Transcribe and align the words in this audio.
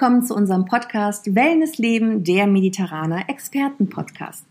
willkommen 0.00 0.24
zu 0.24 0.34
unserem 0.34 0.64
Podcast 0.64 1.34
Wellness 1.34 1.76
Leben, 1.76 2.24
der 2.24 2.46
Mediterraner 2.46 3.28
Experten-Podcast. 3.28 4.46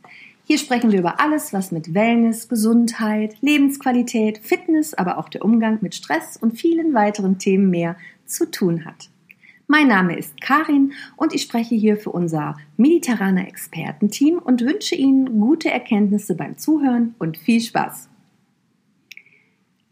Hier 0.46 0.60
sprechen 0.60 0.91
wir 0.91 1.00
über 1.00 1.20
alles, 1.20 1.54
was 1.54 1.72
mit 1.72 1.96
Wellness, 1.96 2.50
Gesundheit, 2.50 3.36
Lebensqualität, 3.41 4.38
Fitness, 4.38 4.94
aber 4.94 5.18
auch 5.18 5.27
der 5.27 5.44
Umgang 5.44 5.80
mit 5.82 5.96
Stress 5.96 6.38
und 6.38 6.59
vielen 6.59 6.94
weiteren 6.94 7.40
Themen 7.40 7.72
mehr 7.72 7.96
zu 8.27 8.52
tun 8.52 8.86
hat. 8.86 9.09
Mein 9.66 9.88
Name 9.88 10.20
ist 10.20 10.40
Karin 10.40 10.94
und 11.16 11.34
ich 11.34 11.41
spreche 11.41 11.73
hier 11.73 11.98
für 11.98 12.12
unser 12.12 12.55
Mediterraner 12.77 13.48
Expertenteam 13.48 14.38
und 14.38 14.62
wünsche 14.62 14.94
Ihnen 14.94 15.40
gute 15.40 15.72
Erkenntnisse 15.72 16.36
beim 16.36 16.59
Zuhören 16.59 17.16
und 17.18 17.40
viel 17.40 17.59
Spaß. 17.59 18.08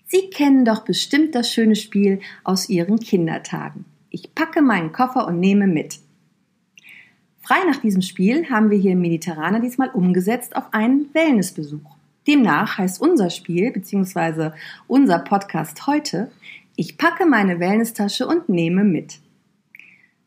Sie 0.06 0.30
kennen 0.30 0.66
doch 0.66 0.86
bestimmt 0.86 1.34
das 1.34 1.52
schöne 1.52 1.76
Spiel 1.76 2.20
aus 2.44 2.70
Ihren 2.70 3.00
Kindertagen. 3.00 3.86
Ich 4.20 4.34
packe 4.34 4.64
meinen 4.64 4.94
Koffer 4.94 5.28
und 5.28 5.40
nehme 5.40 5.68
mit. 5.68 6.00
Frei 7.40 7.58
nach 7.68 7.78
diesem 7.78 8.02
Spiel 8.02 8.50
haben 8.50 8.72
wir 8.72 8.78
hier 8.80 8.94
im 8.94 9.02
Mediterraner 9.02 9.60
diesmal 9.60 9.92
umgesetzt 9.92 10.56
auf 10.56 10.74
einen 10.74 11.14
Wellnessbesuch. 11.14 11.96
Demnach 12.26 12.80
heißt 12.80 13.00
unser 13.00 13.30
Spiel 13.30 13.72
bzw. 13.72 14.54
unser 14.88 15.20
Podcast 15.20 15.86
heute 15.86 16.32
Ich 16.76 16.98
packe 16.98 17.28
meine 17.28 17.60
Wellnesstasche 17.60 18.26
und 18.26 18.50
nehme 18.50 18.84
mit. 18.84 19.20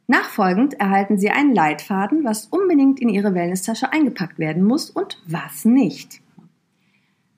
Nachfolgend 0.07 0.75
erhalten 0.75 1.19
Sie 1.19 1.31
einen 1.31 1.53
Leitfaden, 1.53 2.23
was 2.23 2.47
unbedingt 2.47 3.01
in 3.01 3.09
Ihre 3.09 3.35
Wellnesstasche 3.35 3.93
eingepackt 3.93 4.39
werden 4.39 4.63
muss 4.63 4.89
und 4.89 5.21
was 5.27 5.65
nicht. 5.65 6.21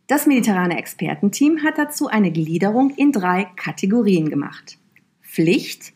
Das 0.06 0.26
mediterrane 0.26 0.76
Expertenteam 0.76 1.64
hat 1.64 1.78
dazu 1.78 2.08
eine 2.08 2.30
Gliederung 2.30 2.90
in 2.90 3.10
drei 3.10 3.46
Kategorien 3.56 4.28
gemacht. 4.28 4.76
Pflicht, 5.22 5.94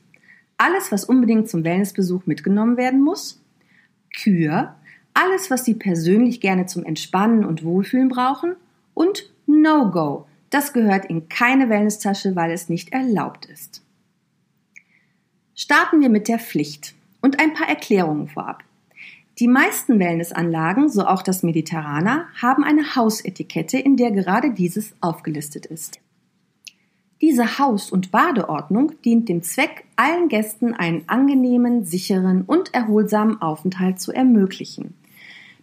alles, 0.59 0.93
was 0.93 1.05
unbedingt 1.05 1.49
zum 1.49 1.65
Wellnessbesuch 1.65 2.27
mitgenommen 2.27 2.77
werden 2.77 3.01
muss. 3.01 3.43
Kür, 4.15 4.75
alles, 5.15 5.51
was 5.51 5.65
Sie 5.65 5.75
persönlich 5.75 6.41
gerne 6.41 6.67
zum 6.67 6.85
Entspannen 6.85 7.45
und 7.45 7.65
Wohlfühlen 7.65 8.09
brauchen. 8.09 8.57
Und 8.95 9.31
No-Go, 9.47 10.27
das 10.51 10.73
gehört 10.73 11.07
in 11.07 11.29
keine 11.29 11.69
Wellnesstasche, 11.69 12.37
weil 12.37 12.51
es 12.51 12.69
nicht 12.69 12.93
erlaubt 12.93 13.47
ist. 13.47 13.83
Starten 15.55 16.01
wir 16.01 16.11
mit 16.11 16.29
der 16.29 16.39
Pflicht 16.39 16.95
und 17.23 17.41
ein 17.41 17.55
paar 17.55 17.69
Erklärungen 17.69 18.29
vorab. 18.29 18.62
Die 19.39 19.49
meisten 19.49 19.99
Wellnessanlagen, 19.99 20.89
so 20.89 21.07
auch 21.07 21.23
das 21.23 21.43
Mediterraner, 21.43 22.29
haben 22.41 22.65
eine 22.65 22.97
Hausetikette, 22.97 23.79
in 23.79 23.97
der 23.97 24.11
gerade 24.11 24.53
dieses 24.53 24.95
aufgelistet 25.01 25.67
ist. 25.67 25.99
Diese 27.22 27.59
Haus- 27.59 27.91
und 27.91 28.11
Badeordnung 28.11 28.92
dient 29.03 29.31
dem 29.31 29.42
Zweck, 29.42 29.84
allen 29.97 30.28
Gästen 30.28 30.75
einen 30.75 31.05
angenehmen, 31.06 31.84
sicheren 31.84 32.42
und 32.42 32.75
erholsamen 32.75 33.41
Aufenthalt 33.41 34.00
zu 34.00 34.12
ermöglichen. 34.12 34.95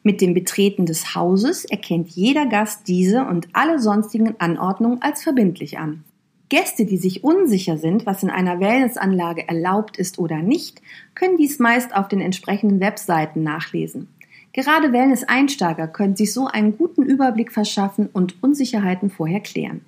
Mit 0.02 0.20
dem 0.20 0.34
Betreten 0.34 0.86
des 0.88 1.14
Hauses 1.16 1.64
erkennt 1.64 2.10
jeder 2.10 2.48
Gast 2.48 2.88
diese 2.88 3.26
und 3.26 3.48
alle 3.54 3.80
sonstigen 3.80 4.36
Anordnungen 4.40 5.02
als 5.02 5.22
verbindlich 5.22 5.78
an. 5.78 6.04
Gäste, 6.50 6.86
die 6.86 6.98
sich 6.98 7.24
unsicher 7.24 7.78
sind, 7.78 8.06
was 8.06 8.24
in 8.24 8.30
einer 8.30 8.60
Wellnessanlage 8.60 9.48
erlaubt 9.48 9.98
ist 9.98 10.20
oder 10.20 10.38
nicht, 10.38 10.82
können 11.16 11.38
dies 11.38 11.60
meist 11.60 11.96
auf 11.96 12.08
den 12.08 12.20
entsprechenden 12.20 12.80
Webseiten 12.80 13.44
nachlesen. 13.44 14.08
Gerade 14.54 14.92
Wellness-Einsteiger 14.92 15.88
können 15.88 16.16
sich 16.16 16.34
so 16.34 16.48
einen 16.48 16.78
guten 16.78 17.04
Überblick 17.04 17.52
verschaffen 17.52 18.10
und 18.12 18.42
Unsicherheiten 18.44 19.10
vorher 19.10 19.40
klären. 19.40 19.82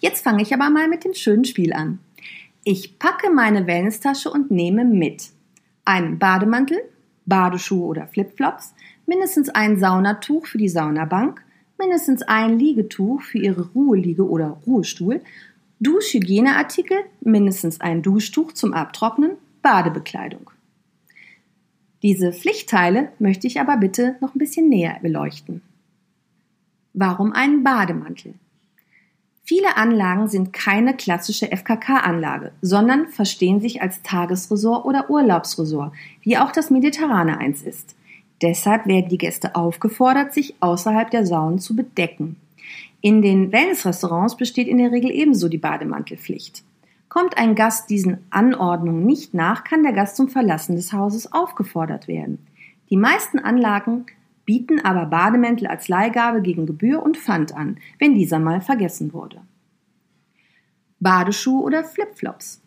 Jetzt 0.00 0.24
fange 0.24 0.42
ich 0.42 0.52
aber 0.52 0.70
mal 0.70 0.88
mit 0.88 1.04
dem 1.04 1.14
schönen 1.14 1.44
Spiel 1.44 1.72
an. 1.72 1.98
Ich 2.64 2.98
packe 2.98 3.30
meine 3.30 3.66
Wellnesstasche 3.66 4.30
und 4.30 4.50
nehme 4.50 4.84
mit 4.84 5.30
einen 5.84 6.18
Bademantel, 6.18 6.78
Badeschuhe 7.26 7.86
oder 7.86 8.06
Flipflops, 8.06 8.74
mindestens 9.06 9.48
ein 9.50 9.78
Saunatuch 9.78 10.46
für 10.46 10.58
die 10.58 10.68
Saunabank, 10.68 11.44
mindestens 11.78 12.22
ein 12.22 12.58
Liegetuch 12.58 13.22
für 13.22 13.38
Ihre 13.38 13.70
Ruheliege 13.72 14.28
oder 14.28 14.60
Ruhestuhl, 14.66 15.20
Duschhygieneartikel, 15.80 16.98
mindestens 17.20 17.80
ein 17.80 18.02
Duschtuch 18.02 18.52
zum 18.52 18.72
Abtrocknen, 18.72 19.32
Badebekleidung. 19.60 20.50
Diese 22.02 22.32
Pflichtteile 22.32 23.12
möchte 23.18 23.46
ich 23.46 23.60
aber 23.60 23.76
bitte 23.76 24.16
noch 24.20 24.34
ein 24.34 24.38
bisschen 24.38 24.68
näher 24.68 24.98
beleuchten. 25.02 25.62
Warum 26.92 27.32
einen 27.32 27.64
Bademantel? 27.64 28.34
Viele 29.46 29.76
Anlagen 29.76 30.28
sind 30.28 30.54
keine 30.54 30.94
klassische 30.94 31.54
FKK-Anlage, 31.54 32.52
sondern 32.62 33.08
verstehen 33.08 33.60
sich 33.60 33.82
als 33.82 34.02
Tagesresort 34.02 34.86
oder 34.86 35.10
Urlaubsresort, 35.10 35.92
wie 36.22 36.38
auch 36.38 36.50
das 36.50 36.70
Mediterrane 36.70 37.36
eins 37.36 37.60
ist. 37.60 37.94
Deshalb 38.40 38.86
werden 38.86 39.10
die 39.10 39.18
Gäste 39.18 39.54
aufgefordert, 39.54 40.32
sich 40.32 40.54
außerhalb 40.60 41.10
der 41.10 41.26
Saunen 41.26 41.58
zu 41.58 41.76
bedecken. 41.76 42.36
In 43.02 43.20
den 43.20 43.52
Wellnessrestaurants 43.52 44.38
besteht 44.38 44.66
in 44.66 44.78
der 44.78 44.92
Regel 44.92 45.10
ebenso 45.10 45.50
die 45.50 45.58
Bademantelpflicht. 45.58 46.62
Kommt 47.10 47.36
ein 47.36 47.54
Gast 47.54 47.90
diesen 47.90 48.24
Anordnungen 48.30 49.04
nicht 49.04 49.34
nach, 49.34 49.62
kann 49.62 49.82
der 49.82 49.92
Gast 49.92 50.16
zum 50.16 50.30
Verlassen 50.30 50.74
des 50.74 50.94
Hauses 50.94 51.30
aufgefordert 51.34 52.08
werden. 52.08 52.38
Die 52.88 52.96
meisten 52.96 53.38
Anlagen 53.38 54.06
bieten 54.44 54.80
aber 54.80 55.06
Bademäntel 55.06 55.66
als 55.66 55.88
Leihgabe 55.88 56.42
gegen 56.42 56.66
Gebühr 56.66 57.02
und 57.02 57.16
Pfand 57.16 57.54
an, 57.54 57.78
wenn 57.98 58.14
dieser 58.14 58.38
mal 58.38 58.60
vergessen 58.60 59.12
wurde. 59.12 59.42
Badeschuhe 61.00 61.62
oder 61.62 61.84
Flipflops. 61.84 62.62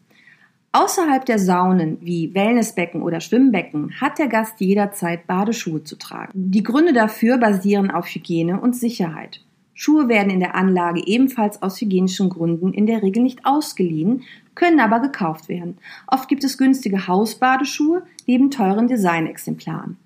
Außerhalb 0.71 1.25
der 1.25 1.39
Saunen 1.39 1.97
wie 2.01 2.35
Wellnessbecken 2.35 3.01
oder 3.01 3.19
Schwimmbecken 3.19 3.99
hat 3.99 4.19
der 4.19 4.27
Gast 4.27 4.59
jederzeit 4.59 5.25
Badeschuhe 5.25 5.83
zu 5.83 5.97
tragen. 5.97 6.31
Die 6.35 6.61
Gründe 6.61 6.93
dafür 6.93 7.37
basieren 7.37 7.89
auf 7.89 8.07
Hygiene 8.07 8.59
und 8.59 8.75
Sicherheit. 8.75 9.41
Schuhe 9.73 10.09
werden 10.09 10.31
in 10.31 10.39
der 10.39 10.55
Anlage 10.55 11.01
ebenfalls 11.05 11.61
aus 11.61 11.79
hygienischen 11.79 12.29
Gründen 12.29 12.73
in 12.73 12.85
der 12.85 13.03
Regel 13.03 13.23
nicht 13.23 13.45
ausgeliehen, 13.45 14.23
können 14.55 14.79
aber 14.79 14.99
gekauft 14.99 15.49
werden. 15.49 15.77
Oft 16.07 16.27
gibt 16.27 16.43
es 16.43 16.57
günstige 16.57 17.07
Hausbadeschuhe 17.07 18.03
neben 18.25 18.49
teuren 18.49 18.87
Designexemplaren. 18.87 19.97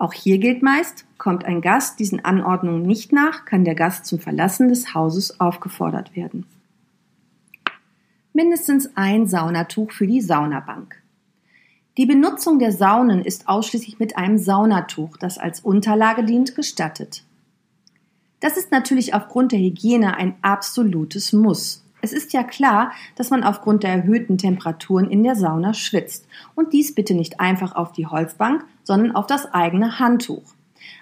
Auch 0.00 0.14
hier 0.14 0.38
gilt 0.38 0.62
meist, 0.62 1.04
kommt 1.18 1.44
ein 1.44 1.60
Gast 1.60 2.00
diesen 2.00 2.24
Anordnungen 2.24 2.80
nicht 2.80 3.12
nach, 3.12 3.44
kann 3.44 3.66
der 3.66 3.74
Gast 3.74 4.06
zum 4.06 4.18
Verlassen 4.18 4.70
des 4.70 4.94
Hauses 4.94 5.40
aufgefordert 5.40 6.16
werden. 6.16 6.46
Mindestens 8.32 8.96
ein 8.96 9.26
Saunatuch 9.26 9.92
für 9.92 10.06
die 10.06 10.22
Saunabank. 10.22 10.96
Die 11.98 12.06
Benutzung 12.06 12.58
der 12.58 12.72
Saunen 12.72 13.22
ist 13.22 13.46
ausschließlich 13.46 13.98
mit 13.98 14.16
einem 14.16 14.38
Saunatuch, 14.38 15.18
das 15.18 15.36
als 15.36 15.60
Unterlage 15.60 16.24
dient, 16.24 16.56
gestattet. 16.56 17.22
Das 18.40 18.56
ist 18.56 18.72
natürlich 18.72 19.12
aufgrund 19.12 19.52
der 19.52 19.58
Hygiene 19.58 20.16
ein 20.16 20.34
absolutes 20.40 21.34
Muss. 21.34 21.84
Es 22.02 22.12
ist 22.12 22.32
ja 22.32 22.42
klar, 22.42 22.92
dass 23.16 23.30
man 23.30 23.44
aufgrund 23.44 23.82
der 23.82 23.92
erhöhten 23.92 24.38
Temperaturen 24.38 25.10
in 25.10 25.22
der 25.22 25.36
Sauna 25.36 25.74
schwitzt. 25.74 26.26
Und 26.54 26.72
dies 26.72 26.94
bitte 26.94 27.14
nicht 27.14 27.40
einfach 27.40 27.74
auf 27.74 27.92
die 27.92 28.06
Holzbank, 28.06 28.64
sondern 28.84 29.14
auf 29.14 29.26
das 29.26 29.52
eigene 29.52 29.98
Handtuch. 29.98 30.42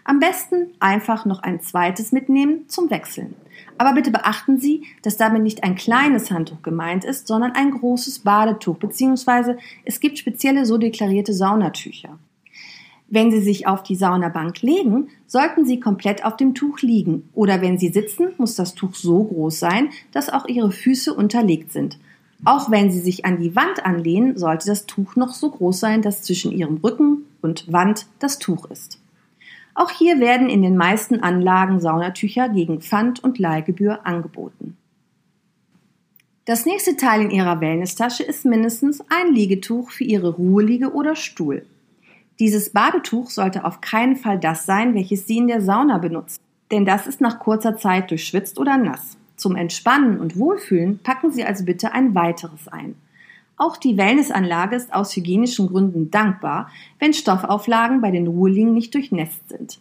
Am 0.04 0.18
besten 0.20 0.68
einfach 0.80 1.24
noch 1.24 1.42
ein 1.42 1.60
zweites 1.60 2.12
mitnehmen 2.12 2.68
zum 2.68 2.90
Wechseln. 2.90 3.34
Aber 3.76 3.92
bitte 3.92 4.10
beachten 4.10 4.58
Sie, 4.58 4.84
dass 5.02 5.16
damit 5.16 5.42
nicht 5.42 5.62
ein 5.62 5.76
kleines 5.76 6.30
Handtuch 6.30 6.62
gemeint 6.62 7.04
ist, 7.04 7.28
sondern 7.28 7.52
ein 7.52 7.70
großes 7.70 8.20
Badetuch, 8.20 8.76
beziehungsweise 8.78 9.58
es 9.84 10.00
gibt 10.00 10.18
spezielle 10.18 10.66
so 10.66 10.78
deklarierte 10.78 11.32
Saunatücher. 11.32 12.18
Wenn 13.10 13.30
Sie 13.30 13.40
sich 13.40 13.66
auf 13.66 13.82
die 13.82 13.96
Saunabank 13.96 14.60
legen, 14.60 15.08
sollten 15.26 15.64
Sie 15.64 15.80
komplett 15.80 16.24
auf 16.24 16.36
dem 16.36 16.54
Tuch 16.54 16.80
liegen. 16.80 17.28
Oder 17.32 17.62
wenn 17.62 17.78
Sie 17.78 17.88
sitzen, 17.88 18.28
muss 18.36 18.54
das 18.54 18.74
Tuch 18.74 18.94
so 18.94 19.24
groß 19.24 19.58
sein, 19.58 19.88
dass 20.12 20.28
auch 20.28 20.46
Ihre 20.46 20.70
Füße 20.70 21.14
unterlegt 21.14 21.72
sind. 21.72 21.98
Auch 22.44 22.70
wenn 22.70 22.90
Sie 22.90 23.00
sich 23.00 23.24
an 23.24 23.40
die 23.40 23.56
Wand 23.56 23.84
anlehnen, 23.84 24.36
sollte 24.36 24.66
das 24.66 24.86
Tuch 24.86 25.16
noch 25.16 25.32
so 25.32 25.50
groß 25.50 25.80
sein, 25.80 26.02
dass 26.02 26.22
zwischen 26.22 26.52
Ihrem 26.52 26.76
Rücken 26.76 27.24
und 27.40 27.72
Wand 27.72 28.06
das 28.18 28.38
Tuch 28.38 28.66
ist. 28.70 29.00
Auch 29.74 29.90
hier 29.90 30.20
werden 30.20 30.50
in 30.50 30.62
den 30.62 30.76
meisten 30.76 31.20
Anlagen 31.20 31.80
Saunatücher 31.80 32.48
gegen 32.48 32.80
Pfand 32.80 33.24
und 33.24 33.38
Leihgebühr 33.38 34.06
angeboten. 34.06 34.76
Das 36.44 36.66
nächste 36.66 36.96
Teil 36.96 37.22
in 37.22 37.30
Ihrer 37.30 37.60
Wellnesstasche 37.60 38.22
ist 38.22 38.44
mindestens 38.44 39.02
ein 39.08 39.34
Liegetuch 39.34 39.90
für 39.90 40.04
Ihre 40.04 40.30
Ruheliege 40.30 40.92
oder 40.92 41.14
Stuhl. 41.14 41.64
Dieses 42.38 42.70
Badetuch 42.70 43.30
sollte 43.30 43.64
auf 43.64 43.80
keinen 43.80 44.16
Fall 44.16 44.38
das 44.38 44.64
sein, 44.64 44.94
welches 44.94 45.26
Sie 45.26 45.38
in 45.38 45.48
der 45.48 45.60
Sauna 45.60 45.98
benutzen, 45.98 46.40
denn 46.70 46.84
das 46.84 47.06
ist 47.06 47.20
nach 47.20 47.40
kurzer 47.40 47.76
Zeit 47.76 48.10
durchschwitzt 48.10 48.58
oder 48.58 48.76
nass. 48.76 49.16
Zum 49.36 49.56
Entspannen 49.56 50.20
und 50.20 50.38
Wohlfühlen 50.38 51.00
packen 51.00 51.32
Sie 51.32 51.44
also 51.44 51.64
bitte 51.64 51.92
ein 51.92 52.14
weiteres 52.14 52.68
ein. 52.68 52.94
Auch 53.56 53.76
die 53.76 53.96
Wellnessanlage 53.96 54.76
ist 54.76 54.94
aus 54.94 55.16
hygienischen 55.16 55.66
Gründen 55.66 56.12
dankbar, 56.12 56.70
wenn 57.00 57.12
Stoffauflagen 57.12 58.00
bei 58.00 58.12
den 58.12 58.28
Ruheliegen 58.28 58.72
nicht 58.72 58.94
durchnässt 58.94 59.48
sind. 59.48 59.80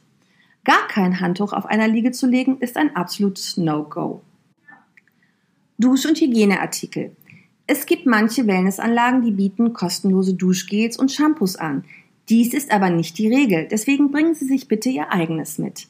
Gar 0.64 0.88
kein 0.88 1.20
Handtuch 1.20 1.54
auf 1.54 1.68
einer 1.68 1.88
Liege 1.88 2.12
zu 2.12 2.28
legen, 2.28 2.58
ist 2.60 2.76
ein 2.76 2.96
absolutes 2.96 3.56
No-Go. 3.56 4.22
Dusch- 5.78 6.08
und 6.08 6.20
Hygieneartikel. 6.20 7.16
Es 7.68 7.86
gibt 7.86 8.08
manche 8.08 8.48
Wellnessanlagen, 8.48 9.22
die 9.22 9.32
bieten 9.32 9.74
kostenlose 9.74 10.34
Duschgels 10.34 10.98
und 10.98 11.12
Shampoos 11.12 11.56
an. 11.56 11.84
Dies 12.30 12.54
ist 12.54 12.72
aber 12.72 12.90
nicht 12.90 13.18
die 13.18 13.34
Regel, 13.34 13.68
deswegen 13.70 14.12
bringen 14.12 14.36
Sie 14.36 14.46
sich 14.46 14.68
bitte 14.68 14.90
Ihr 14.90 15.12
eigenes 15.12 15.58
mit. 15.58 15.88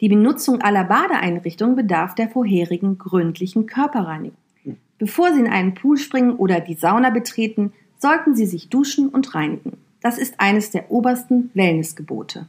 Die 0.00 0.08
Benutzung 0.08 0.60
aller 0.60 0.84
Badeeinrichtungen 0.84 1.76
bedarf 1.76 2.14
der 2.14 2.28
vorherigen 2.28 2.98
gründlichen 2.98 3.66
Körperreinigung. 3.66 4.36
Bevor 4.98 5.32
Sie 5.32 5.40
in 5.40 5.46
einen 5.46 5.74
Pool 5.74 5.96
springen 5.96 6.36
oder 6.36 6.60
die 6.60 6.74
Sauna 6.74 7.10
betreten, 7.10 7.72
sollten 7.98 8.34
Sie 8.34 8.46
sich 8.46 8.68
duschen 8.68 9.08
und 9.08 9.34
reinigen. 9.34 9.78
Das 10.00 10.18
ist 10.18 10.34
eines 10.38 10.70
der 10.70 10.90
obersten 10.90 11.50
Wellnessgebote. 11.54 12.46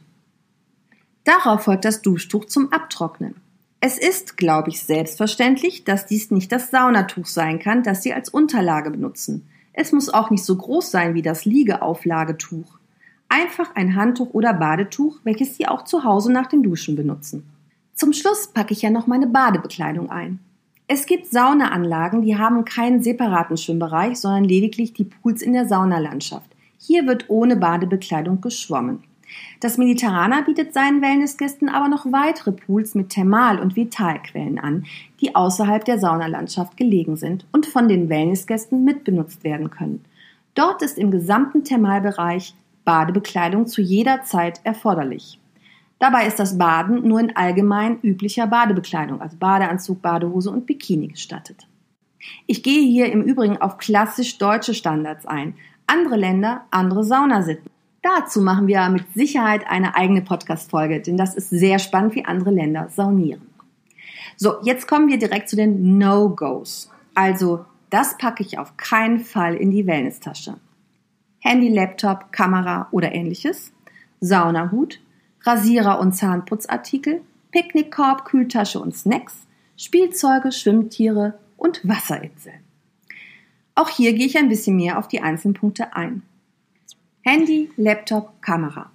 Darauf 1.24 1.64
folgt 1.64 1.84
das 1.84 2.02
Duschtuch 2.02 2.46
zum 2.46 2.72
Abtrocknen. 2.72 3.36
Es 3.80 3.98
ist, 3.98 4.36
glaube 4.36 4.70
ich, 4.70 4.82
selbstverständlich, 4.82 5.84
dass 5.84 6.06
dies 6.06 6.30
nicht 6.30 6.52
das 6.52 6.70
Saunatuch 6.70 7.26
sein 7.26 7.58
kann, 7.58 7.82
das 7.82 8.02
Sie 8.02 8.12
als 8.12 8.28
Unterlage 8.28 8.90
benutzen. 8.90 9.46
Es 9.72 9.92
muss 9.92 10.12
auch 10.12 10.30
nicht 10.30 10.44
so 10.44 10.56
groß 10.56 10.90
sein 10.90 11.14
wie 11.14 11.22
das 11.22 11.44
Liegeauflagetuch. 11.44 12.79
Einfach 13.32 13.76
ein 13.76 13.94
Handtuch 13.94 14.34
oder 14.34 14.52
Badetuch, 14.52 15.20
welches 15.22 15.56
Sie 15.56 15.68
auch 15.68 15.84
zu 15.84 16.02
Hause 16.02 16.32
nach 16.32 16.48
den 16.48 16.64
Duschen 16.64 16.96
benutzen. 16.96 17.48
Zum 17.94 18.12
Schluss 18.12 18.48
packe 18.48 18.72
ich 18.72 18.82
ja 18.82 18.90
noch 18.90 19.06
meine 19.06 19.28
Badebekleidung 19.28 20.10
ein. 20.10 20.40
Es 20.88 21.06
gibt 21.06 21.26
Saunaanlagen, 21.26 22.22
die 22.22 22.36
haben 22.36 22.64
keinen 22.64 23.04
separaten 23.04 23.56
Schwimmbereich, 23.56 24.18
sondern 24.18 24.42
lediglich 24.42 24.94
die 24.94 25.04
Pools 25.04 25.42
in 25.42 25.52
der 25.52 25.68
Saunalandschaft. 25.68 26.50
Hier 26.76 27.06
wird 27.06 27.26
ohne 27.30 27.54
Badebekleidung 27.54 28.40
geschwommen. 28.40 29.04
Das 29.60 29.78
Mediterraner 29.78 30.42
bietet 30.42 30.74
seinen 30.74 31.00
Wellnessgästen 31.00 31.68
aber 31.68 31.86
noch 31.86 32.06
weitere 32.10 32.50
Pools 32.50 32.96
mit 32.96 33.10
Thermal- 33.10 33.60
und 33.60 33.76
Vitalquellen 33.76 34.58
an, 34.58 34.86
die 35.20 35.36
außerhalb 35.36 35.84
der 35.84 36.00
Saunalandschaft 36.00 36.76
gelegen 36.76 37.14
sind 37.14 37.46
und 37.52 37.66
von 37.66 37.86
den 37.86 38.08
Wellnessgästen 38.08 38.84
mitbenutzt 38.84 39.44
werden 39.44 39.70
können. 39.70 40.04
Dort 40.56 40.82
ist 40.82 40.98
im 40.98 41.12
gesamten 41.12 41.62
Thermalbereich 41.62 42.56
Badebekleidung 42.90 43.68
zu 43.68 43.82
jeder 43.82 44.24
Zeit 44.24 44.60
erforderlich. 44.64 45.38
Dabei 46.00 46.26
ist 46.26 46.40
das 46.40 46.58
Baden 46.58 47.06
nur 47.06 47.20
in 47.20 47.36
allgemein 47.36 48.00
üblicher 48.02 48.48
Badebekleidung, 48.48 49.20
also 49.20 49.36
Badeanzug, 49.36 50.02
Badehose 50.02 50.50
und 50.50 50.66
Bikini 50.66 51.06
gestattet. 51.06 51.68
Ich 52.48 52.64
gehe 52.64 52.82
hier 52.82 53.12
im 53.12 53.22
Übrigen 53.22 53.58
auf 53.58 53.78
klassisch 53.78 54.38
deutsche 54.38 54.74
Standards 54.74 55.24
ein. 55.24 55.54
Andere 55.86 56.16
Länder, 56.16 56.62
andere 56.72 57.04
Saunasitten. 57.04 57.70
Dazu 58.02 58.40
machen 58.40 58.66
wir 58.66 58.88
mit 58.88 59.04
Sicherheit 59.14 59.68
eine 59.68 59.94
eigene 59.94 60.22
Podcast-Folge, 60.22 61.00
denn 61.00 61.16
das 61.16 61.36
ist 61.36 61.50
sehr 61.50 61.78
spannend, 61.78 62.16
wie 62.16 62.24
andere 62.24 62.50
Länder 62.50 62.88
saunieren. 62.88 63.42
So, 64.36 64.54
jetzt 64.64 64.88
kommen 64.88 65.06
wir 65.06 65.20
direkt 65.20 65.48
zu 65.48 65.54
den 65.54 65.96
No-Gos. 65.96 66.90
Also, 67.14 67.66
das 67.88 68.18
packe 68.18 68.42
ich 68.42 68.58
auf 68.58 68.76
keinen 68.76 69.20
Fall 69.20 69.54
in 69.54 69.70
die 69.70 69.86
Wellness-Tasche. 69.86 70.56
Handy, 71.40 71.68
Laptop, 71.68 72.32
Kamera 72.32 72.88
oder 72.90 73.12
ähnliches, 73.12 73.72
Saunahut, 74.20 75.00
Rasierer 75.42 75.98
und 75.98 76.12
Zahnputzartikel, 76.12 77.22
Picknickkorb, 77.50 78.24
Kühltasche 78.24 78.78
und 78.78 78.94
Snacks, 78.94 79.46
Spielzeuge, 79.76 80.52
Schwimmtiere 80.52 81.38
und 81.56 81.86
Wasserinsel. 81.88 82.52
Auch 83.74 83.88
hier 83.88 84.12
gehe 84.12 84.26
ich 84.26 84.36
ein 84.36 84.50
bisschen 84.50 84.76
mehr 84.76 84.98
auf 84.98 85.08
die 85.08 85.22
einzelnen 85.22 85.54
Punkte 85.54 85.96
ein. 85.96 86.22
Handy, 87.22 87.70
Laptop, 87.76 88.42
Kamera. 88.42 88.90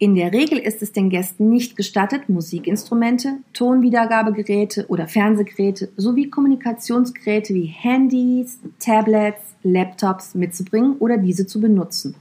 In 0.00 0.14
der 0.14 0.32
Regel 0.32 0.58
ist 0.58 0.80
es 0.80 0.92
den 0.92 1.10
Gästen 1.10 1.48
nicht 1.48 1.74
gestattet, 1.74 2.28
Musikinstrumente, 2.28 3.38
Tonwiedergabegeräte 3.52 4.86
oder 4.86 5.08
Fernsehgeräte 5.08 5.90
sowie 5.96 6.30
Kommunikationsgeräte 6.30 7.52
wie 7.52 7.64
Handys, 7.64 8.60
Tablets, 8.78 9.42
Laptops 9.64 10.36
mitzubringen 10.36 10.98
oder 10.98 11.16
diese 11.16 11.48
zu 11.48 11.60
benutzen. 11.60 12.14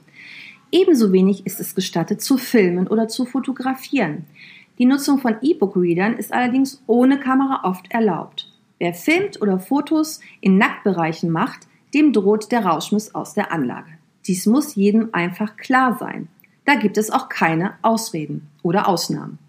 Ebenso 0.71 1.13
wenig 1.13 1.45
ist 1.45 1.59
es 1.59 1.75
gestattet, 1.75 2.19
zu 2.19 2.38
filmen 2.38 2.88
oder 2.88 3.07
zu 3.07 3.25
fotografieren. 3.25 4.25
Die 4.79 4.85
Nutzung 4.85 5.19
von 5.19 5.35
E-Book-Readern 5.44 6.18
ist 6.18 6.33
allerdings 6.33 6.81
ohne 6.88 7.19
Kamera 7.19 7.62
oft 7.63 7.91
erlaubt. 7.91 8.51
Wer 8.79 8.95
filmt 8.95 9.39
oder 9.39 9.59
Fotos 9.59 10.19
in 10.41 10.57
Nacktbereichen 10.57 11.29
macht, 11.29 11.68
dem 11.94 12.12
droht 12.12 12.51
der 12.51 12.65
Rauschmiss 12.65 13.13
aus 13.13 13.35
der 13.35 13.51
Anlage. 13.51 13.91
Dies 14.25 14.47
muss 14.47 14.74
jedem 14.74 15.09
einfach 15.13 15.57
klar 15.57 15.95
sein. 16.00 16.27
Da 16.67 16.75
gibt 16.75 16.97
es 16.97 17.11
auch 17.11 17.29
keine 17.29 17.75
Ausreden 17.81 18.49
oder 18.61 18.89
Ausnahmen. 18.89 19.39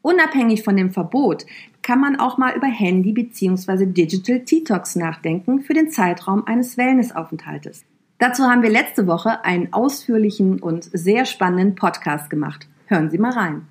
Unabhängig 0.00 0.62
von 0.64 0.74
dem 0.74 0.90
Verbot 0.90 1.44
kann 1.82 2.00
man 2.00 2.18
auch 2.18 2.38
mal 2.38 2.56
über 2.56 2.66
Handy 2.66 3.12
bzw. 3.12 3.84
Digital 3.84 4.38
Detox 4.38 4.96
nachdenken 4.96 5.60
für 5.60 5.74
den 5.74 5.90
Zeitraum 5.90 6.46
eines 6.46 6.78
Wellnessaufenthaltes. 6.78 7.84
Dazu 8.16 8.44
haben 8.44 8.62
wir 8.62 8.70
letzte 8.70 9.06
Woche 9.06 9.44
einen 9.44 9.74
ausführlichen 9.74 10.58
und 10.58 10.84
sehr 10.84 11.26
spannenden 11.26 11.74
Podcast 11.74 12.30
gemacht. 12.30 12.66
Hören 12.86 13.10
Sie 13.10 13.18
mal 13.18 13.32
rein. 13.32 13.68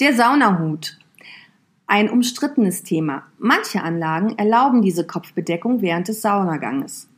Der 0.00 0.14
Saunahut. 0.14 0.98
Ein 1.86 2.10
umstrittenes 2.10 2.82
Thema. 2.82 3.22
Manche 3.38 3.84
Anlagen 3.84 4.36
erlauben 4.36 4.82
diese 4.82 5.06
Kopfbedeckung 5.06 5.80
während 5.80 6.08
des 6.08 6.22
Saunaganges. 6.22 7.08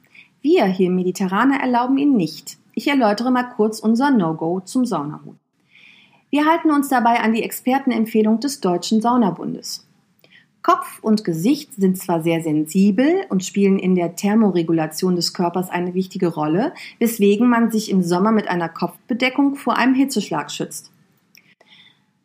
Wir 0.42 0.66
hier 0.66 0.88
im 0.88 0.96
Mediterraner 0.96 1.60
erlauben 1.60 1.96
ihn 1.96 2.14
nicht. 2.14 2.59
Ich 2.74 2.88
erläutere 2.88 3.30
mal 3.30 3.50
kurz 3.56 3.80
unser 3.80 4.10
No-Go 4.10 4.60
zum 4.60 4.86
Saunahut. 4.86 5.36
Wir 6.30 6.46
halten 6.46 6.70
uns 6.70 6.88
dabei 6.88 7.20
an 7.20 7.32
die 7.32 7.42
Expertenempfehlung 7.42 8.38
des 8.38 8.60
Deutschen 8.60 9.00
Saunabundes. 9.00 9.86
Kopf 10.62 10.98
und 11.02 11.24
Gesicht 11.24 11.74
sind 11.74 11.96
zwar 11.98 12.22
sehr 12.22 12.42
sensibel 12.42 13.24
und 13.30 13.44
spielen 13.44 13.78
in 13.78 13.94
der 13.94 14.14
Thermoregulation 14.14 15.16
des 15.16 15.32
Körpers 15.32 15.70
eine 15.70 15.94
wichtige 15.94 16.28
Rolle, 16.28 16.74
weswegen 16.98 17.48
man 17.48 17.70
sich 17.70 17.90
im 17.90 18.02
Sommer 18.02 18.30
mit 18.30 18.46
einer 18.46 18.68
Kopfbedeckung 18.68 19.56
vor 19.56 19.76
einem 19.76 19.94
Hitzeschlag 19.94 20.50
schützt. 20.50 20.90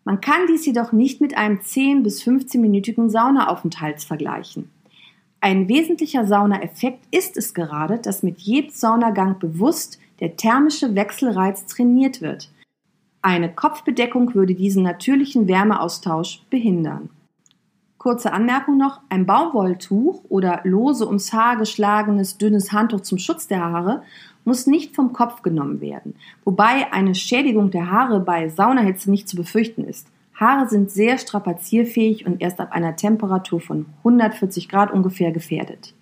Man 0.04 0.22
kann 0.22 0.42
dies 0.48 0.66
jedoch 0.66 0.92
nicht 0.92 1.22
mit 1.22 1.36
einem 1.36 1.62
10 1.62 2.04
bis 2.04 2.22
15-minütigen 2.22 3.10
Saunaaufenthalt 3.10 4.04
vergleichen. 4.04 4.70
Ein 5.42 5.68
wesentlicher 5.68 6.28
Saunaeffekt 6.28 7.04
ist 7.12 7.38
es 7.38 7.54
gerade, 7.54 7.98
dass 7.98 8.22
mit 8.22 8.40
jedem 8.40 8.72
Saunagang 8.72 9.40
bewusst 9.40 9.98
der 10.20 10.36
thermische 10.38 10.96
Wechselreiz 10.96 11.66
trainiert 11.66 12.22
wird. 12.22 12.50
Eine 13.22 13.52
Kopfbedeckung 13.52 14.36
würde 14.36 14.54
diesen 14.54 14.84
natürlichen 14.84 15.48
Wärmeaustausch 15.48 16.44
behindern. 16.50 17.10
Kurze 17.98 18.32
Anmerkung 18.34 18.78
noch, 18.78 19.02
ein 19.10 19.26
Baumwolltuch 19.26 20.24
oder 20.30 20.62
lose 20.64 21.08
ums 21.08 21.34
Haar 21.34 21.58
geschlagenes 21.58 22.38
dünnes 22.38 22.72
Handtuch 22.72 23.02
zum 23.02 23.18
Schutz 23.18 23.48
der 23.48 23.64
Haare 23.64 24.04
muss 24.44 24.68
nicht 24.68 24.96
vom 24.96 25.12
Kopf 25.12 25.42
genommen 25.42 25.82
werden, 25.82 26.14
wobei 26.44 26.94
eine 26.94 27.16
Schädigung 27.16 27.72
der 27.72 27.90
Haare 27.90 28.20
bei 28.20 28.48
Saunahitze 28.48 29.10
nicht 29.10 29.28
zu 29.28 29.36
befürchten 29.36 29.84
ist. 29.84 30.08
Haare 30.36 30.70
sind 30.70 30.92
sehr 30.92 31.18
strapazierfähig 31.18 32.28
und 32.28 32.42
erst 32.42 32.60
ab 32.60 32.74
einer 32.74 32.96
Temperatur 32.96 33.60
von 33.60 33.88
140 34.00 34.70
Grad 34.70 34.92
ungefähr 34.92 35.32
gefährdet. 35.32 35.96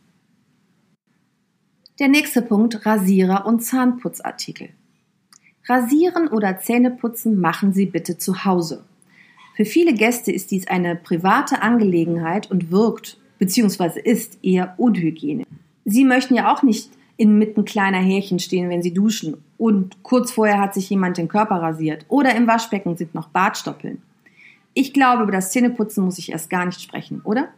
Der 1.99 2.07
nächste 2.07 2.41
Punkt 2.41 2.87
Rasierer 2.87 3.45
und 3.45 3.59
Zahnputzartikel. 3.59 4.69
Rasieren 5.65 6.27
oder 6.27 6.57
Zähneputzen 6.57 7.39
machen 7.39 7.71
Sie 7.71 7.85
bitte 7.85 8.17
zu 8.17 8.45
Hause. 8.45 8.83
Für 9.55 9.63
viele 9.63 9.93
Gäste 9.93 10.31
ist 10.31 10.49
dies 10.49 10.65
eine 10.65 10.95
private 10.95 11.61
Angelegenheit 11.61 12.49
und 12.49 12.71
wirkt 12.71 13.19
bzw. 13.37 13.99
ist 13.99 14.43
eher 14.43 14.73
Unhygiene. 14.77 15.45
Sie 15.85 16.03
möchten 16.03 16.33
ja 16.33 16.51
auch 16.51 16.63
nicht 16.63 16.89
inmitten 17.15 17.63
kleiner 17.63 17.99
Härchen 17.99 18.39
stehen, 18.39 18.71
wenn 18.71 18.81
Sie 18.81 18.95
duschen 18.95 19.37
und 19.59 20.01
kurz 20.01 20.31
vorher 20.31 20.59
hat 20.59 20.73
sich 20.73 20.89
jemand 20.89 21.17
den 21.17 21.27
Körper 21.27 21.61
rasiert 21.61 22.07
oder 22.07 22.35
im 22.35 22.47
Waschbecken 22.47 22.97
sind 22.97 23.13
noch 23.13 23.29
Bartstoppeln. 23.29 24.01
Ich 24.73 24.93
glaube, 24.93 25.23
über 25.23 25.31
das 25.31 25.51
Zähneputzen 25.51 26.03
muss 26.03 26.17
ich 26.17 26.31
erst 26.31 26.49
gar 26.49 26.65
nicht 26.65 26.81
sprechen, 26.81 27.21
oder? 27.23 27.49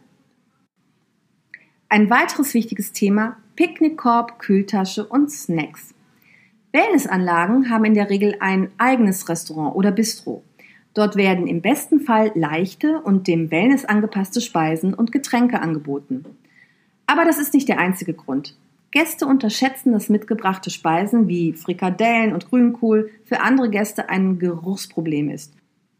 Ein 1.88 2.10
weiteres 2.10 2.52
wichtiges 2.52 2.92
Thema, 2.92 3.38
Picknickkorb, 3.56 4.38
Kühltasche 4.38 5.06
und 5.06 5.32
Snacks. 5.32 5.94
Wellnessanlagen 6.72 7.70
haben 7.70 7.86
in 7.86 7.94
der 7.94 8.10
Regel 8.10 8.36
ein 8.38 8.70
eigenes 8.76 9.30
Restaurant 9.30 9.74
oder 9.74 9.90
Bistro. 9.90 10.44
Dort 10.92 11.16
werden 11.16 11.46
im 11.46 11.62
besten 11.62 12.00
Fall 12.00 12.32
leichte 12.34 13.00
und 13.00 13.26
dem 13.26 13.50
Wellness 13.50 13.86
angepasste 13.86 14.42
Speisen 14.42 14.92
und 14.92 15.10
Getränke 15.10 15.60
angeboten. 15.60 16.26
Aber 17.06 17.24
das 17.24 17.38
ist 17.38 17.54
nicht 17.54 17.68
der 17.68 17.78
einzige 17.78 18.12
Grund. 18.12 18.54
Gäste 18.90 19.26
unterschätzen, 19.26 19.92
dass 19.92 20.10
mitgebrachte 20.10 20.68
Speisen 20.68 21.26
wie 21.26 21.54
Frikadellen 21.54 22.34
und 22.34 22.50
Grünkohl 22.50 23.10
für 23.24 23.40
andere 23.40 23.70
Gäste 23.70 24.10
ein 24.10 24.38
Geruchsproblem 24.38 25.30
ist 25.30 25.54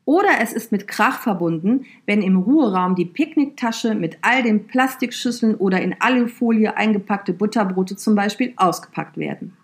oder 0.07 0.41
es 0.41 0.53
ist 0.53 0.73
mit 0.73 0.89
Krach 0.89 1.21
verbunden, 1.21 1.85
wenn 2.07 2.23
im 2.23 2.37
Ruheraum 2.37 2.95
die 2.95 3.05
Picknicktasche 3.05 3.95
mit 3.95 4.17
all 4.23 4.43
den 4.43 4.69
Plastikschüsseln 4.69 5.57
oder 5.57 5.83
in 5.83 5.97
Alufolie 5.99 6.75
eingepackte 6.77 7.35
Butterbrote 7.35 7.97
zum 7.97 8.15
Beispiel 8.15 8.55
ausgepackt 8.57 9.19
werden. 9.19 9.55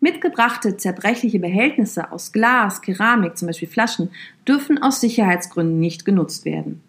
Mitgebrachte 0.00 0.76
zerbrechliche 0.76 1.40
Behältnisse 1.40 2.12
aus 2.12 2.32
Glas, 2.32 2.82
Keramik, 2.82 3.36
zum 3.36 3.48
Beispiel 3.48 3.66
Flaschen, 3.66 4.10
dürfen 4.46 4.80
aus 4.80 5.00
Sicherheitsgründen 5.00 5.80
nicht 5.80 6.04
genutzt 6.04 6.44
werden. 6.44 6.82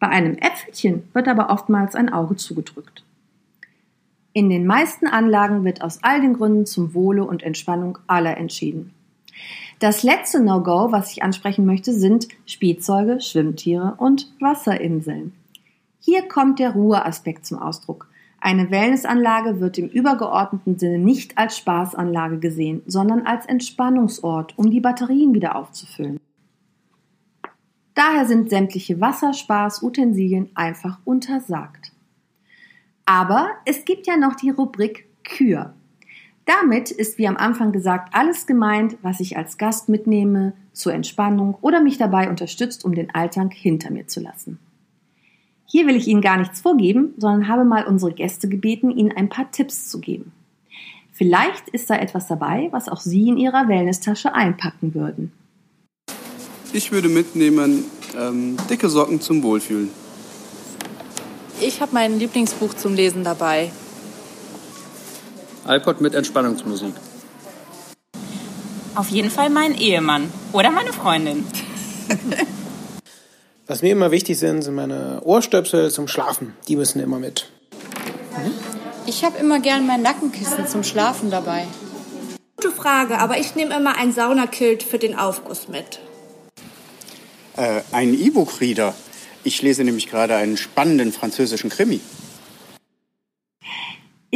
Bei 0.00 0.08
einem 0.08 0.36
Äpfelchen 0.38 1.04
wird 1.12 1.28
aber 1.28 1.50
oftmals 1.50 1.94
ein 1.94 2.12
Auge 2.12 2.36
zugedrückt. 2.36 3.04
In 4.32 4.48
den 4.50 4.66
meisten 4.66 5.06
Anlagen 5.06 5.64
wird 5.64 5.82
aus 5.82 6.00
all 6.02 6.20
den 6.22 6.34
Gründen 6.34 6.66
zum 6.66 6.94
Wohle 6.94 7.24
und 7.24 7.42
Entspannung 7.42 7.98
aller 8.06 8.36
entschieden. 8.36 8.92
Das 9.78 10.02
letzte 10.02 10.42
No-Go, 10.42 10.90
was 10.90 11.12
ich 11.12 11.22
ansprechen 11.22 11.66
möchte, 11.66 11.92
sind 11.92 12.28
Spielzeuge, 12.46 13.20
Schwimmtiere 13.20 13.94
und 13.98 14.32
Wasserinseln. 14.40 15.34
Hier 16.00 16.26
kommt 16.28 16.58
der 16.60 16.70
Ruheaspekt 16.70 17.44
zum 17.44 17.58
Ausdruck. 17.58 18.08
Eine 18.40 18.70
Wellnessanlage 18.70 19.60
wird 19.60 19.76
im 19.76 19.88
übergeordneten 19.88 20.78
Sinne 20.78 20.98
nicht 20.98 21.36
als 21.36 21.58
Spaßanlage 21.58 22.38
gesehen, 22.38 22.82
sondern 22.86 23.26
als 23.26 23.44
Entspannungsort, 23.44 24.56
um 24.56 24.70
die 24.70 24.80
Batterien 24.80 25.34
wieder 25.34 25.56
aufzufüllen. 25.56 26.20
Daher 27.94 28.26
sind 28.26 28.50
sämtliche 28.50 29.00
Wasserspaß-Utensilien 29.00 30.50
einfach 30.54 31.00
untersagt. 31.04 31.92
Aber 33.04 33.50
es 33.64 33.84
gibt 33.84 34.06
ja 34.06 34.16
noch 34.16 34.36
die 34.36 34.50
Rubrik 34.50 35.06
Kür. 35.24 35.74
Damit 36.46 36.92
ist, 36.92 37.18
wie 37.18 37.26
am 37.26 37.36
Anfang 37.36 37.72
gesagt, 37.72 38.14
alles 38.14 38.46
gemeint, 38.46 38.96
was 39.02 39.18
ich 39.18 39.36
als 39.36 39.58
Gast 39.58 39.88
mitnehme 39.88 40.52
zur 40.72 40.94
Entspannung 40.94 41.58
oder 41.60 41.82
mich 41.82 41.98
dabei 41.98 42.30
unterstützt, 42.30 42.84
um 42.84 42.94
den 42.94 43.12
Alltag 43.12 43.52
hinter 43.52 43.90
mir 43.90 44.06
zu 44.06 44.20
lassen. 44.20 44.60
Hier 45.66 45.88
will 45.88 45.96
ich 45.96 46.06
Ihnen 46.06 46.20
gar 46.20 46.38
nichts 46.38 46.60
vorgeben, 46.60 47.14
sondern 47.16 47.48
habe 47.48 47.64
mal 47.64 47.84
unsere 47.84 48.12
Gäste 48.12 48.48
gebeten, 48.48 48.92
Ihnen 48.92 49.10
ein 49.10 49.28
paar 49.28 49.50
Tipps 49.50 49.90
zu 49.90 50.00
geben. 50.00 50.30
Vielleicht 51.12 51.68
ist 51.70 51.90
da 51.90 51.96
etwas 51.96 52.28
dabei, 52.28 52.68
was 52.70 52.88
auch 52.88 53.00
Sie 53.00 53.28
in 53.28 53.38
Ihrer 53.38 53.68
Wellnesstasche 53.68 54.32
einpacken 54.32 54.94
würden. 54.94 55.32
Ich 56.72 56.92
würde 56.92 57.08
mitnehmen 57.08 57.84
ähm, 58.16 58.56
dicke 58.70 58.88
Socken 58.88 59.20
zum 59.20 59.42
Wohlfühlen. 59.42 59.90
Ich 61.60 61.80
habe 61.80 61.92
mein 61.92 62.20
Lieblingsbuch 62.20 62.74
zum 62.74 62.94
Lesen 62.94 63.24
dabei. 63.24 63.72
iPod 65.68 66.00
mit 66.00 66.14
Entspannungsmusik. 66.14 66.94
Auf 68.94 69.10
jeden 69.10 69.30
Fall 69.30 69.50
mein 69.50 69.74
Ehemann 69.74 70.32
oder 70.52 70.70
meine 70.70 70.92
Freundin. 70.92 71.44
Was 73.66 73.82
mir 73.82 73.92
immer 73.92 74.10
wichtig 74.10 74.38
sind, 74.38 74.62
sind 74.62 74.74
meine 74.74 75.20
Ohrstöpsel 75.22 75.90
zum 75.90 76.08
Schlafen. 76.08 76.54
Die 76.68 76.76
müssen 76.76 77.00
immer 77.00 77.18
mit. 77.18 77.50
Ich 79.06 79.24
habe 79.24 79.38
immer 79.38 79.60
gern 79.60 79.86
mein 79.86 80.02
Nackenkissen 80.02 80.66
zum 80.66 80.84
Schlafen 80.84 81.30
dabei. 81.30 81.66
Gute 82.56 82.70
Frage, 82.70 83.18
aber 83.18 83.38
ich 83.38 83.54
nehme 83.54 83.76
immer 83.76 83.96
ein 83.96 84.12
Saunakilt 84.12 84.82
für 84.82 84.98
den 84.98 85.18
Aufguss 85.18 85.68
mit. 85.68 86.00
Äh, 87.56 87.80
ein 87.92 88.14
E-Book-Reader. 88.14 88.94
Ich 89.44 89.62
lese 89.62 89.84
nämlich 89.84 90.08
gerade 90.08 90.36
einen 90.36 90.56
spannenden 90.56 91.12
französischen 91.12 91.70
Krimi. 91.70 92.00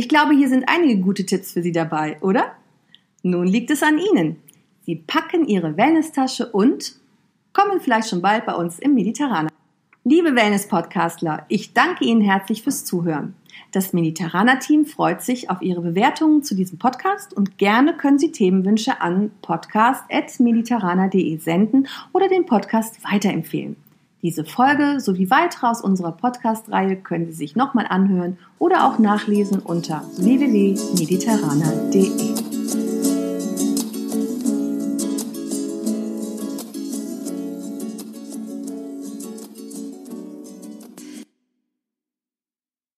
Ich 0.01 0.09
glaube, 0.09 0.33
hier 0.33 0.49
sind 0.49 0.65
einige 0.67 0.99
gute 0.99 1.27
Tipps 1.27 1.53
für 1.53 1.61
Sie 1.61 1.73
dabei, 1.73 2.17
oder? 2.23 2.53
Nun 3.23 3.47
liegt 3.47 3.71
es 3.71 3.83
an 3.83 3.99
Ihnen. 3.99 4.37
Sie 4.87 4.97
packen 4.97 5.47
Ihre 5.47 5.77
Wellness-Tasche 5.77 6.47
und 6.47 6.95
kommen 7.53 7.83
vielleicht 7.83 8.09
schon 8.09 8.23
bald 8.23 8.47
bei 8.47 8.55
uns 8.55 8.79
im 8.79 8.95
Mediterraner. 8.95 9.51
Liebe 10.05 10.35
Wellness-Podcastler, 10.35 11.45
ich 11.49 11.75
danke 11.75 12.07
Ihnen 12.07 12.23
herzlich 12.23 12.63
fürs 12.63 12.87
Zuhören. 12.87 13.35
Das 13.73 13.93
Mediterraner-Team 13.93 14.87
freut 14.87 15.21
sich 15.21 15.51
auf 15.51 15.61
Ihre 15.61 15.83
Bewertungen 15.83 16.43
zu 16.43 16.55
diesem 16.55 16.79
Podcast 16.79 17.35
und 17.35 17.59
gerne 17.59 17.95
können 17.95 18.19
Sie 18.19 18.33
Themenwünsche 18.33 19.03
an 19.03 19.33
podcast.mediterraner.de 19.43 21.37
senden 21.37 21.89
oder 22.15 22.29
den 22.29 22.47
Podcast 22.47 23.05
weiterempfehlen. 23.05 23.77
Diese 24.23 24.45
Folge 24.45 25.01
sowie 25.01 25.31
weitere 25.31 25.67
aus 25.67 25.81
unserer 25.81 26.13
Podcast-Reihe 26.13 26.97
können 26.97 27.25
Sie 27.27 27.33
sich 27.33 27.57
nochmal 27.57 27.87
anhören 27.89 28.37
oder 28.59 28.87
auch 28.87 28.99
nachlesen 28.99 29.61
unter 29.61 30.03
www.mediterraner.de. 30.19 32.30